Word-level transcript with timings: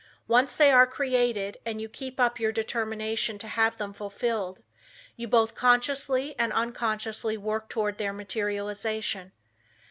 Once 0.27 0.55
they 0.57 0.71
are 0.71 0.87
created 0.87 1.59
and 1.63 1.79
you 1.79 1.87
keep 1.87 2.19
up 2.19 2.39
your 2.39 2.51
determination 2.51 3.37
to 3.37 3.47
have 3.47 3.77
them 3.77 3.93
fulfilled 3.93 4.63
you 5.15 5.27
both 5.27 5.53
consciously 5.53 6.33
and 6.39 6.51
unconsciously 6.53 7.37
work 7.37 7.69
toward 7.69 7.99
their 7.99 8.11
materialization. 8.11 9.31